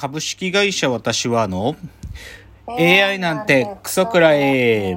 [0.00, 1.74] 株式会社私はの
[2.68, 4.96] AI なんてクソくらえ。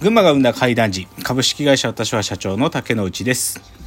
[0.00, 3.77] 群馬が生んだ怪談時株式会社私は社長の竹之内です。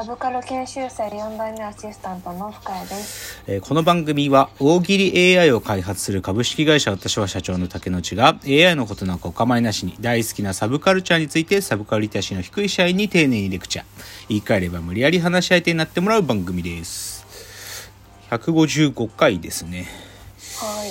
[0.00, 3.42] サブカル研修生4代目アシスタントの深谷です。
[3.46, 13.84] えーこの番組は大喜利 AI を開発する株式会社私は社長の竹之内が AI のことなんかお構いなしに大好きなサブカルチャーについてサブカルリテラシーの低い社員に丁寧にレクチャー
[14.30, 17.26] 言い換えれば無理やり話し相手になってもらう番組です
[18.30, 19.86] 155回ですね
[20.60, 20.90] はい。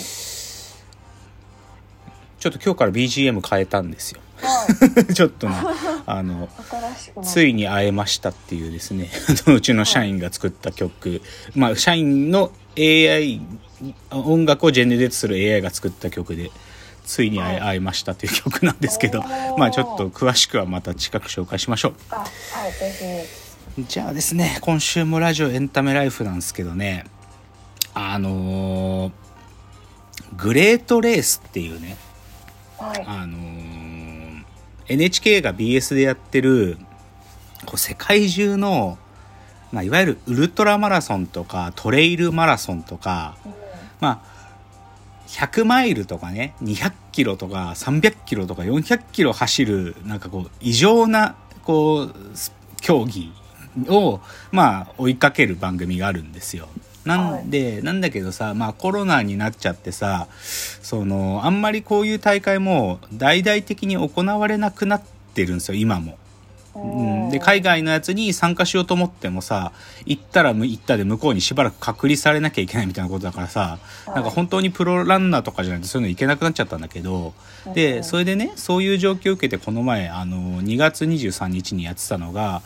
[2.40, 4.29] ちょっと今日から BGM 変えたんですよはい。
[5.14, 5.56] ちょっとね
[6.06, 6.50] あの
[7.24, 9.10] ついに会えましたっていうですね、
[9.48, 11.22] うちの社員が作った曲、
[11.56, 13.42] まあ、社員の AI、
[14.12, 16.52] 音楽をジェネレートする AI が作った曲で、
[17.06, 19.24] ついに会え,、ましたっていう曲なんですけど
[19.58, 23.84] まあちょっと詳しくはまた近く紹介しましょあ、はい。
[23.88, 27.06] じゃあですね、今週もラジオエンタメライフなんですけどね、
[27.94, 29.12] あのー
[30.38, 31.98] グレートレースっていうね、
[32.78, 32.84] ひ。
[32.84, 33.04] はい。
[33.08, 33.59] あのー
[34.90, 36.78] NHK が BS でやってる
[37.66, 38.98] こう世界中の、
[39.72, 43.54] まあ、いわゆるウルトラマラソンとかトレイルマラソンとか、うん
[44.00, 44.30] まあ、
[45.28, 53.32] 100マイルとかね200キロとか300キロとか400キロ走るなんかこう異常なこうス競技
[53.90, 56.70] を、まあ、追いかける番組があるんですよ。
[57.06, 60.28] なんで、なんだけどさ、まあコロナになっちゃってさ、
[60.82, 65.02] その、あんまりこういう大会も大々的に行われなくなっ
[65.34, 66.18] てるんですよ、今も。
[66.76, 69.72] うん、で海外のやつに参加しようと思ってもさ
[70.06, 74.16] 行ったらむ行ったで向こうにしばらく隔離されなきゃいけないみたいなことだからさ、はい。
[74.16, 77.34] なんか本当にプロランナーとかじゃないとそういうの行けなくなっちゃったんだけど、
[77.66, 82.62] うんでそれでねそういう状況を受けてこの前あの2月23日にやってたのが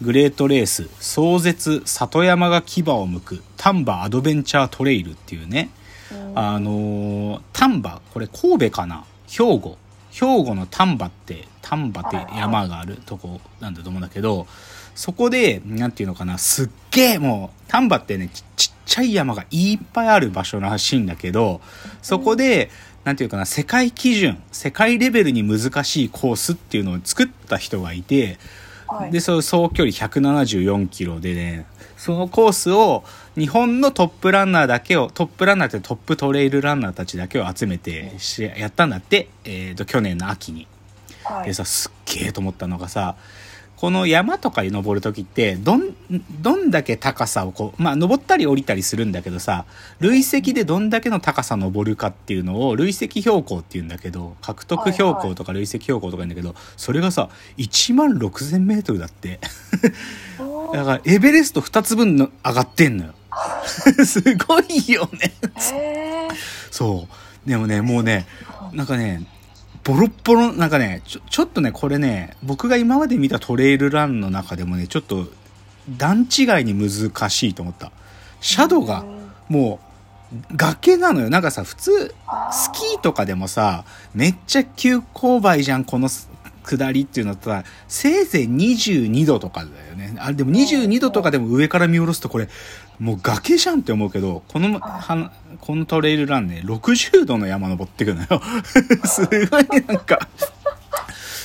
[0.00, 5.70] グレートレース壮絶里山が牙を剥く丹波アドベンチャートレイルっていうね、
[6.12, 6.38] うん。
[6.38, 9.04] あのー丹波これ神戸かな？
[9.26, 9.76] 兵庫。
[10.10, 14.46] 兵庫の丹波って丹波って山があるとこなんだと思うんだけど
[14.94, 16.38] そこでなんていうのかな？
[16.38, 21.60] すっげえもう丹波ってねちちっちゃい山がいっぱいある場所らしいんだけど
[22.02, 22.70] そこで
[23.04, 23.46] なんていうかな？
[23.46, 28.38] 世界基準世界レベルに難しいコースっていうのを作った人がいて
[28.88, 29.10] はい。
[29.10, 31.66] で、その総距離174キロでね、
[31.96, 33.04] そのコースを
[33.36, 40.66] 日本のトップランナーだけを、トップランナーってトップトレイルランナーたちだけを集めてしやったんだって、えっ、と、去年の秋に。
[41.24, 41.54] はいで。
[41.54, 43.16] さ、すっげえと思ったのがさ、
[43.78, 45.94] この山とかに登るときって、どん、
[46.40, 49.66] どんだけ高さをこう、まあ、登ったり降りたりするんだけどさ、
[50.00, 59.38] 累積でどんだけの高さ登るかっていうのを、累積標高っていうんだけど、獲得標高とか累積標高とか言うんだけど、それがさ、1万6000メートルだって。
[60.74, 63.14] だから、エベレスト2つ分の上がってんのよ。
[64.04, 65.32] すごいよね。
[66.72, 67.06] そ
[67.46, 67.48] う。
[67.48, 68.26] でもね、もうね、
[68.72, 69.22] なんかね、
[69.88, 75.28] ボロッボロ、なんかね、ちょ、ちょっとね、これね、僕が今まで見たトレイルランの中でもね、ちょっと、
[75.96, 77.90] 段違いに難しいと思った。
[78.42, 79.06] シャドウが、
[79.48, 79.80] も
[80.30, 81.30] う、崖なのよ。
[81.30, 82.14] なんかさ、普通、
[82.52, 90.14] スキーとかでもさ、めっちゃ急勾配じゃん、この下りっていうのとさ、せいぜい22度とかだよね。
[90.18, 92.50] あれ、でも22度とかでも上から見下ろすとこれ、
[92.98, 98.42] もう崖じゃんって思うけど、この、はこのトレイルランね、60度の山登ってくのよ。
[99.06, 100.28] すごいなんか、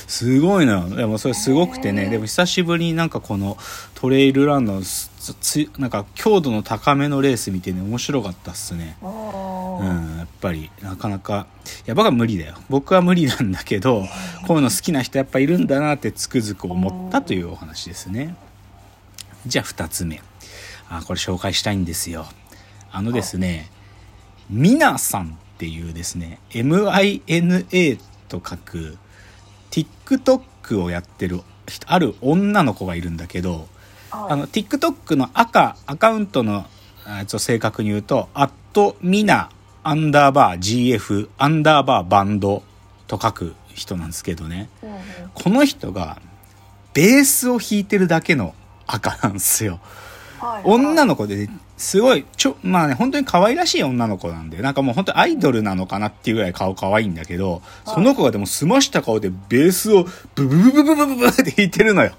[0.06, 0.96] すごいのよ。
[0.96, 3.56] でもそれすごくてね、でも久しぶりになんかこの
[3.94, 5.10] トレイルランのつ
[5.40, 8.96] つなんか強度の高めのレース見てね、面白かったっすね。
[9.02, 10.70] うん、やっぱり。
[10.82, 11.46] なかなか
[11.86, 12.54] いや僕は無理だよ。
[12.68, 14.04] 僕は無理なんだけど
[14.46, 18.36] こういうの好きな人やっぱいるんだなってつくづく思ったというお話ですね。
[19.46, 20.22] じゃあ2つ目
[20.88, 22.26] あこれ紹介したいんですよ
[22.92, 23.70] あのですね
[24.50, 27.98] ミナさんっていうですね MINA
[28.28, 28.98] と書く
[29.70, 33.68] TikTok をやってる人ある女の子がいるんだけど
[34.10, 36.66] はいあの TikTok の赤アカウントの
[37.06, 39.50] やつを正確に言うと、アットミナ
[39.82, 40.58] アンダーバー
[40.96, 42.62] GF アンダーバーバンド
[43.06, 44.70] と書く人なんですけどね。
[45.34, 46.18] この人が
[46.94, 48.54] ベースを弾いてるだけの
[48.86, 49.80] 赤なんですよ。
[50.44, 60.04] はい女の子で、ね、すごい、ちょ、まあね、本当に可愛らしい女の子なんで、なんかもう本当にアイドルなのかなっていうぐらい顔可愛いんだけど、その子がでも澄ました顔でベースを
[60.34, 62.12] ブブブブブブブブって弾いてるのよ。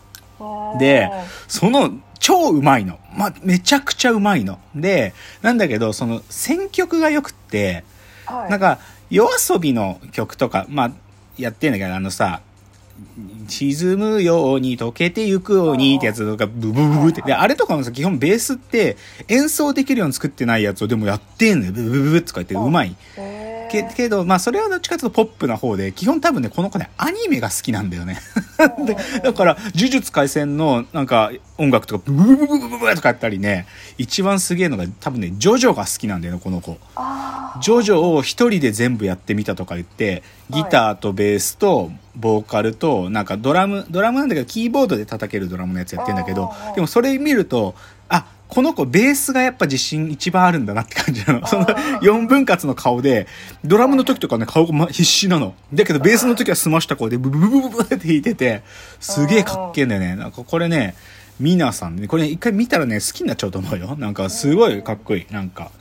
[0.79, 1.09] で、
[1.47, 2.99] その、超うまいの。
[3.15, 4.59] まあ、めちゃくちゃうまいの。
[4.73, 7.83] で、なんだけど、その、選曲が良くって、
[8.25, 8.79] はいなんか、
[9.11, 10.91] 夜遊びの曲とか、まあ、
[11.37, 12.41] やってんだけど、あのさ、
[13.47, 17.21] 沈むように溶けてゆくようにってやつとか、ブブブブって。
[17.21, 18.97] で、あれとかもさ、基本ベースって
[19.27, 21.71] 演奏できるように作ってないやつをでもやってんのよ。
[21.71, 22.95] ブブブブとか言ってうまい。
[23.69, 28.19] けけど、まあそれはどっちかというとポップな方で、基本多分ね、この子ね、アニメが好きなんだよね。
[28.85, 33.67] で、 だから、呪術廻戦のなんか音楽とか、ブブブブブブブとかやったりね、
[33.97, 36.77] 一番すげえのが多分ね、ジョジョが好きなんだよね、この子。
[36.95, 47.75] あジョジョを一人で全部やってみたとか言って、ギターとベースとボーカルと、なんかドラム、ドラムなんだけど、キーボードで叩けるドラムのやつやってんだけどでもそれ見ると、
[48.09, 51.47] あ、この子ベースがやっぱ自信一番あるんだなって感じなの。
[51.47, 53.27] その4分割の顔で、
[53.63, 55.55] ドラムの時とかね、顔がま必死なの。
[55.73, 58.63] だけどベースの時は澄ました声でブブブブブブって弾いてて、
[58.99, 60.15] すげえかっけえんだよね。
[60.15, 60.95] なんかこれね、
[61.39, 63.95] 皆さんね、これ一回見たらね、好きになっちゃうと思うよ。
[63.97, 65.33] なんかすごいかっこいい。
[65.33, 65.71] なんか。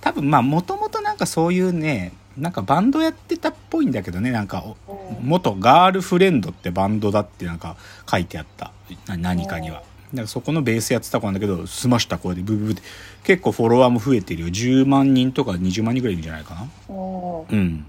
[0.00, 7.76] 多分まあもともとなんかそういうねなんかバンドやってたっぽいんだけどねなんかお元ガールフレンドってバンドだってなんか
[8.08, 8.72] 書いてあった
[9.06, 9.82] な何かには
[10.12, 12.82] だからそこのベースやってた子なんだけど澄ました声でブブブって
[13.24, 14.48] 結構フォロワーも増えてるよ。
[14.48, 16.66] 10万人とか20万人ぐらいいるんじゃないかな。
[16.88, 17.86] うん。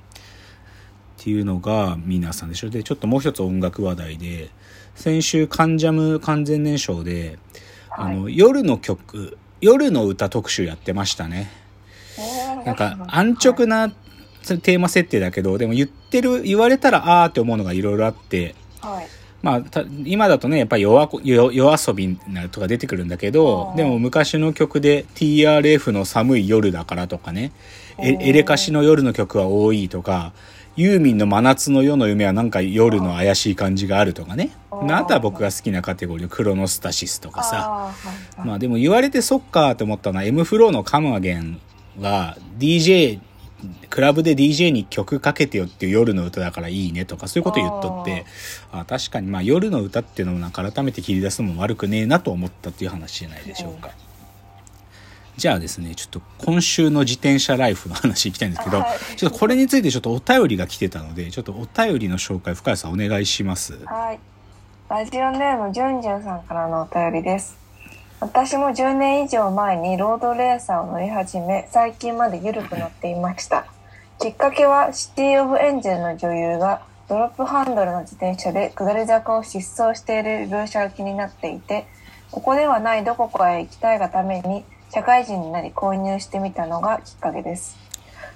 [1.19, 2.69] っていうのが皆さんでしょ。
[2.69, 4.50] でちょっともう一つ音楽話題で
[4.95, 7.39] 先週「カンジャム完全燃焼で」
[7.92, 11.50] あの夜の曲夜の歌特集やってましたね。
[12.18, 19.07] えーなんか安直なテーマ設定だけどでも言ってる言われたらあーって思うのがいろいろあってはい
[19.41, 27.51] まあた今だとねやっぱり夜こ夜夜遊びなとか出てくるんだけどでも昔の曲で TRF の寒い夜だからとかね
[27.97, 30.33] エレカシの夜の曲は多いとか
[30.75, 34.51] ユーミンの真夏の夜の夢はなんか夜の怪しい感じがあるとかね。
[34.71, 37.92] あとは僕が好きなカテゴリーのクロノスタシスとかさ。
[38.45, 41.59] まあでも言われてそっかって思ったのは M フローのカムアゲン
[42.00, 43.19] は DJ
[43.89, 48.25] クラブで DJ に曲かけてよっていう夜の歌だからいいねとかそういうこと言っとって
[48.71, 53.91] あ確かにまあ夜の歌っていうのもなんか改めて切り出すのも悪くねえなと思ったっていう話じゃないでしょうか。
[55.38, 63.79] じゃあですね、ちょっと今週の自転車ライフの話いきたいんですけどはい、ちょっとこれについてちょっとお便りが来てたので、ちょっとお便りの紹介、深谷さんお願いします。
[63.85, 64.19] はい。
[64.89, 67.56] ラジオネームじゅんじゅんさんからのお便りです。
[68.21, 73.66] 私も10年以上前にロードレーサーを乗り始め、最近まで緩く乗っていました。
[74.19, 81.88] きっかけはシティ・オブ・エンジェルの女優がドロップハンドルの自転車で下り坂を疾走している描写が気になっていて、
[82.31, 87.89] ここではないどこかへ行きたいがために社会人になり購入してみたのがきっかけです。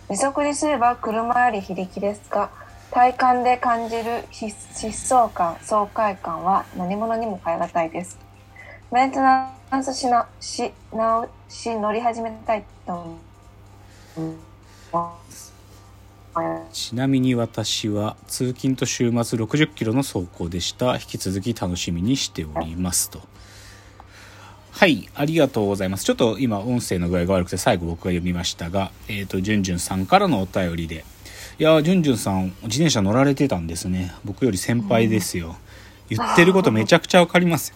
[0.10, 2.50] 利息にすれば車より非力ですが
[2.92, 8.20] 体感で感じる疾疾走感爽快感は何者にも代え難いです
[8.92, 14.36] メンテナンスしなし直し乗り始めたいと思い
[14.92, 15.54] ます
[16.72, 20.96] ちなみに私は通勤と週末60キロの走行でした。
[20.96, 23.22] 引き続き楽しみにしておりますと。
[24.72, 26.06] はい、ありがとうございます。
[26.06, 31.06] ちょっと今音声の具合が悪くて最後僕が読みましたが、えっ、と、じゅんじゅんさんからのお便りで。
[31.60, 34.14] いや、じゅんじゅんさん、自転車乗られてたんですね。
[34.26, 35.56] 僕より先輩ですよ。
[36.10, 37.76] 言ってることめちゃくちゃわかりますよ。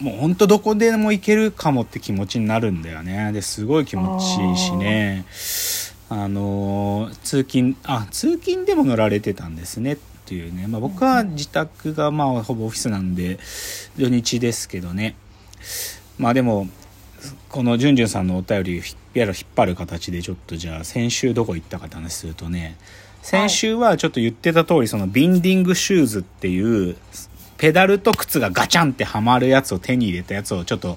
[0.00, 3.32] もうほんとどこでも行けるかもって気持ちになるんだよね。
[3.32, 5.24] ですごい気持ちいいしね。
[6.10, 13.38] あのー通勤あ通勤でも乗られてたんですねっていうね、まあ、僕は自宅がまあほぼオフィスなんで
[13.98, 15.16] 土日ですけどね
[16.18, 16.66] まあでも
[17.50, 22.78] このじゅんじゅんさんのお便りを引っ張る引っ張る形でちょっとじゃあ先週どこ行ったかって話するとね
[23.20, 26.96] 先週はちょっと言ってた通りそのビンディングシューズっていう
[27.58, 30.96] ペダルと靴がガチャンってはまるやつを手に入れたやつをちょっと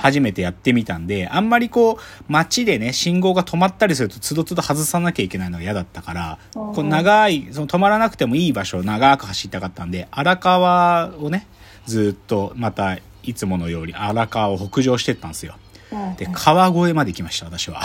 [0.00, 1.96] 初めてやってみたんで、あんまりこう、
[2.28, 11.46] 街でね、信号が止まったりすると、つどつど外さなきゃいけないのが嫌だったから、うんこう長い、その止まらなくてもいい場所を長く走りたかったんで、荒川をね、
[11.86, 15.54] ずっと、また、いつものように荒川を北上してったんですよ。
[15.90, 17.80] うんで、川越まで来ました、私は。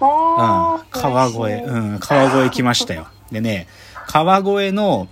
[0.00, 3.06] うん川越、うん、川越来ましたよ。
[3.30, 3.68] でね、
[4.06, 5.08] 川越の、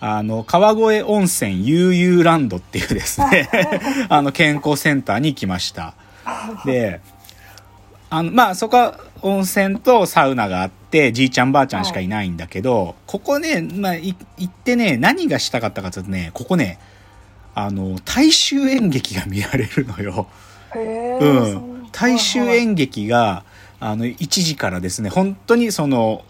[0.00, 3.48] あの、川越温泉悠々ランドっていうですね、
[4.08, 5.94] あの、健康センターに来ました。
[6.64, 7.00] で、
[8.10, 16.78] あの、まあ、そこは温泉とサウナがあって、じいちゃんばあちゃんしかいないんだけど、ここね、まあ、い行ってね、何がしたかったかというとね、ここね、
[17.54, 20.28] あの、大衆演劇が見られるのよ。
[20.74, 23.44] うそんん、大衆演劇が
[23.80, 26.24] あの1時からですね本当にその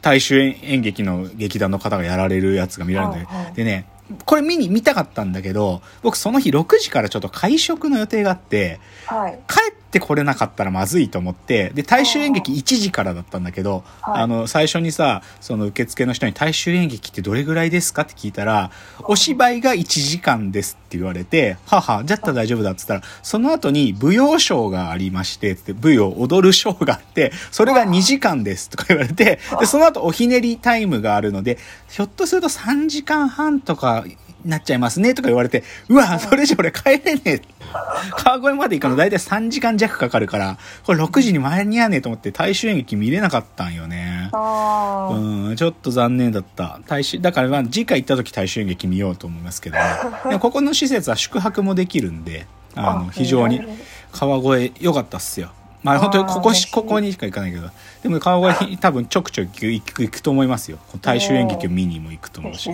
[0.00, 3.86] 大衆演劇の劇団の方がやられるやつが見られるんで,、はいはいでね
[4.24, 9.38] これ見に見たかったんだけど僕その日6時からちょっと会食の予定があってはい。
[9.46, 14.22] 帰っって来れなかったらまずいと思って、で、大衆演劇1時からだったんだけど、はい。
[14.22, 18.02] あの、最初にさ、その受付の人に大衆演劇ってどれぐらいですか？
[18.02, 18.70] って聞いたら、
[19.04, 31.56] お芝居が1時間ですって言われて、はは、じゃったら大丈夫だって言ったら、その後に舞踊ショーがありまして、つって舞踊踊るショーがあって、それが2時間ですとか言われて、で、その後おひねりタイムがあるので、
[31.88, 34.04] ひょっとすると3時間半とか
[34.48, 37.40] なっちゃいますねとか言われて、うわ、それじゃ俺帰れねえ。
[38.16, 44.30] 川越まで行くの大体3時間弱かかるから、これ6時に間に合わねえと思って大衆演劇見れなかったんよね。
[44.32, 46.80] うん、ちょっと残念だった。
[46.86, 49.82] 大衆、だからまあ次回行った時大衆演劇見ようと思いますけどね。
[50.24, 53.62] でもここの施設は宿泊もできるんで、あの、非常に
[54.12, 55.50] 川越良かったっすよ。
[55.82, 57.70] まあ本当にここし、ここにしか行かないけど、
[58.02, 60.78] でも川越に多分ちょくちょく行く行くと思いますよ。
[61.00, 62.70] 大衆演劇を見にも行くと思うし。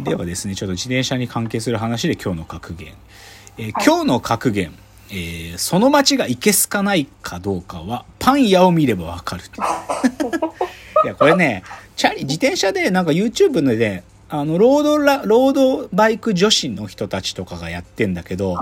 [0.00, 2.92] ではですねちょっと自転車に関係する話で今日の格言、
[3.58, 4.72] えー今日の格言、
[5.10, 9.44] えーその街がいけすかないかどうかはパン屋を見ればわかる
[11.04, 11.62] いやこれね
[11.94, 18.56] チャリ自転車でなんか YouTube でねあのロードラロードバイク女子の人たちとかがやってんだけど、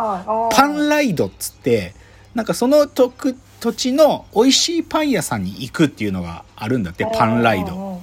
[0.52, 1.94] パンライドっつって
[2.34, 8.02] なんかその土地土地の美味しいパン屋さんに行くっていうのがあるんだってパンライド。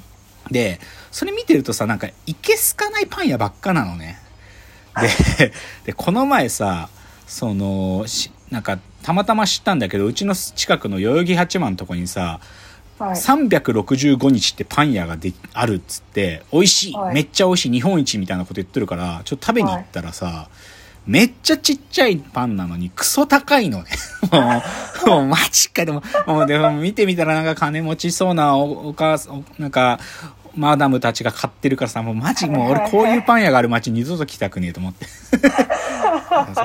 [0.49, 0.79] で、
[1.11, 4.17] それ見てるとさ、なんか、いけすかないパン屋ばっかなのね。
[5.37, 5.53] で、
[5.85, 6.89] で、この前さ、
[7.27, 12.39] その、しなんか、たまたま知ったんだけど、うちの近くの代々木八幡のとこにさ、
[12.97, 20.49] はい365日ってパン屋がであるっつって、美味しい、はいめっちゃ美味しい、日本一みたいなこと言ってるから、ちょっと食べに行ったらさ、
[21.07, 23.89] めっちゃちっちゃいパンなのにクソ高いのね。
[24.31, 24.63] も
[25.05, 25.85] う、もうマジか。
[25.85, 29.99] でも、もうでも見てみたらなんか金持ちそうなおお母さん、おなんか、
[30.55, 35.05] マダムたちが買ってるからさ、もうマジもう俺こういうパン屋がある街二度と来たくねえと思って。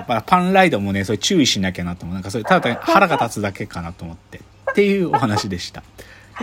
[0.06, 2.14] パパンライドもね、それ注意しなきゃなと思う。
[2.14, 4.38] なんかそれ、ただ腹が立つだけかなと思って。
[4.38, 5.82] っていうお話でした。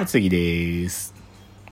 [0.06, 1.13] 次です。